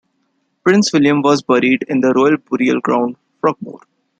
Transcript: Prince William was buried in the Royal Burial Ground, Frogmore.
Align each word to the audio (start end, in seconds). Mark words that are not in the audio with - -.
Prince 0.63 0.91
William 0.93 1.21
was 1.21 1.43
buried 1.43 1.85
in 1.87 2.01
the 2.01 2.11
Royal 2.11 2.35
Burial 2.37 2.79
Ground, 2.81 3.17
Frogmore. 3.39 3.81